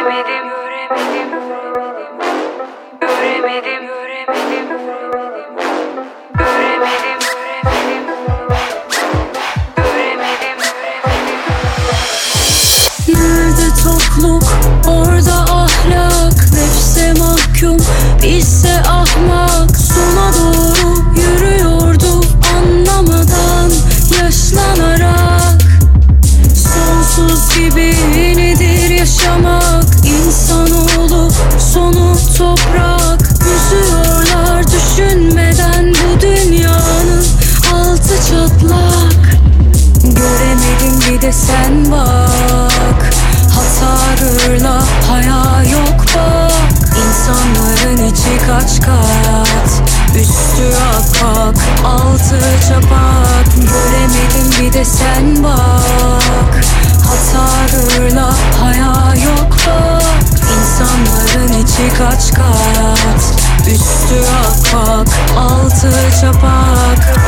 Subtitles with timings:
[0.00, 1.30] Göremedim, göremedim,
[3.00, 4.70] göremedim, göremedim.
[13.08, 14.42] Nerede topluk
[14.88, 16.32] orada ahlak.
[16.52, 17.76] Nefse mahkum.
[18.22, 18.99] Bizse ahmak
[32.40, 37.24] toprak Yüzüyorlar düşünmeden bu dünyanın
[37.74, 39.12] altı çatlak.
[40.02, 42.09] Göremedim bir de sen bak
[63.66, 65.08] Üstü akmak
[65.38, 67.18] altı çapak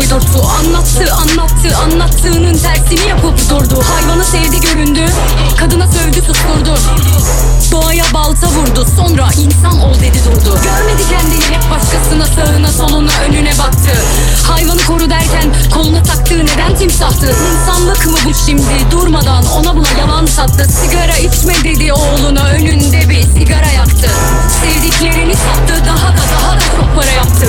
[0.00, 3.82] soydurttu Anlattı anlattı anlattığının tersini yapıp durdu.
[3.92, 5.06] Hayvanı sevdi göründü.
[5.56, 6.78] Kadına sövdü susturdu.
[7.72, 8.86] Doğaya balta vurdu.
[8.96, 10.58] Sonra insan ol dedi durdu.
[10.64, 11.44] Görmedi kendini.
[11.44, 13.92] Hep başkasına sağına soluna önüne baktı.
[14.48, 17.34] Hayvanı koru derken koluna taktığı neden timsahtı?
[17.52, 18.90] İnsanlık mı bu şimdi?
[18.90, 20.66] Durmadan ona buna yalan sattı.
[20.72, 22.48] Sigara içme dedi oğluna.
[22.48, 24.10] Önünde bir sigara yaktı.
[24.60, 25.82] Sevdiklerini sattı.
[25.86, 27.46] Daha da daha da çok para yaptı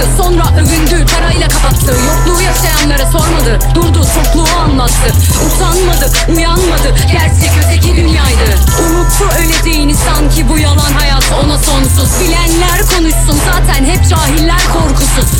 [0.00, 1.96] abarttı sonra övündü parayla kapattı.
[2.06, 5.12] Yokluğu yaşayanlara sormadı durdu çokluğu anlattı.
[5.46, 8.58] Utanmadı uyanmadı gerçek öteki dünyaydı.
[8.80, 11.24] Unuttu öleceğini sanki bu yalan hayat.
[11.44, 15.30] Ona sonsuz Bilenler konuşsun zaten hep cahiller korkusuz.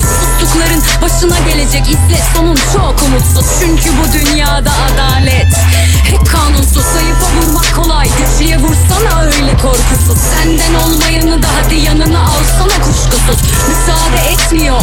[0.40, 3.46] Sustukların başına gelecek izle sonun çok umutsuz.
[3.60, 5.54] Çünkü bu dünyada adalet
[6.04, 6.84] hep kanunsuz.
[6.92, 10.18] Zayıfa vurmak kolay güçlüye vursana öyle korkusuz.
[10.18, 13.40] Senden olmayanı da hadi yanına alsana kuşkusuz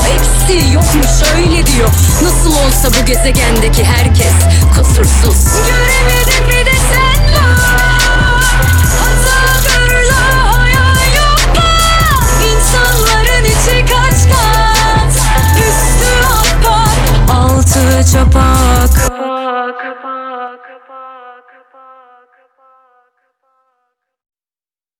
[0.07, 1.89] Hepsi yokmuş öyle diyor.
[2.23, 4.33] Nasıl olsa bu gezegendeki herkes
[4.75, 5.45] kusursuz.
[5.67, 7.77] Göremedim bir de sen var?
[18.13, 19.16] Çapak.